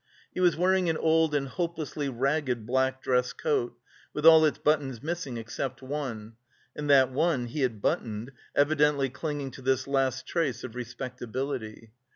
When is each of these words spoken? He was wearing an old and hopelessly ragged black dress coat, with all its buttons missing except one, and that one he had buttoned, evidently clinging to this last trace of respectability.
He 0.33 0.39
was 0.39 0.57
wearing 0.57 0.89
an 0.89 0.97
old 0.97 1.35
and 1.35 1.47
hopelessly 1.47 2.09
ragged 2.09 2.65
black 2.65 3.03
dress 3.03 3.33
coat, 3.33 3.77
with 4.15 4.25
all 4.25 4.43
its 4.45 4.57
buttons 4.57 5.03
missing 5.03 5.37
except 5.37 5.83
one, 5.83 6.37
and 6.75 6.89
that 6.89 7.11
one 7.11 7.45
he 7.45 7.61
had 7.61 7.83
buttoned, 7.83 8.31
evidently 8.55 9.09
clinging 9.11 9.51
to 9.51 9.61
this 9.61 9.85
last 9.87 10.25
trace 10.25 10.63
of 10.63 10.73
respectability. 10.73 11.91